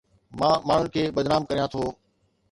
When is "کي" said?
0.95-1.03